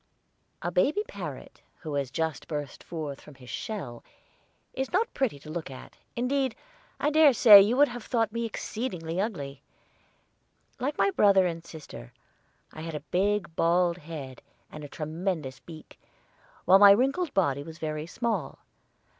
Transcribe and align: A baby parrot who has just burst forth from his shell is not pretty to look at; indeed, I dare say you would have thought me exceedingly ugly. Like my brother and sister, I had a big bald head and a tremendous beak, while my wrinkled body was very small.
A 0.63 0.71
baby 0.71 1.03
parrot 1.07 1.61
who 1.81 1.93
has 1.93 2.09
just 2.09 2.47
burst 2.47 2.83
forth 2.83 3.21
from 3.21 3.35
his 3.35 3.51
shell 3.51 4.03
is 4.73 4.91
not 4.91 5.13
pretty 5.13 5.37
to 5.37 5.51
look 5.51 5.69
at; 5.69 5.95
indeed, 6.15 6.55
I 6.99 7.11
dare 7.11 7.33
say 7.33 7.61
you 7.61 7.77
would 7.77 7.89
have 7.89 8.03
thought 8.03 8.31
me 8.31 8.43
exceedingly 8.43 9.21
ugly. 9.21 9.61
Like 10.79 10.97
my 10.97 11.11
brother 11.11 11.45
and 11.45 11.63
sister, 11.63 12.13
I 12.73 12.81
had 12.81 12.95
a 12.95 13.01
big 13.11 13.55
bald 13.55 13.99
head 13.99 14.41
and 14.71 14.83
a 14.83 14.89
tremendous 14.89 15.59
beak, 15.59 15.99
while 16.65 16.79
my 16.79 16.89
wrinkled 16.89 17.31
body 17.35 17.61
was 17.61 17.77
very 17.77 18.07
small. 18.07 18.57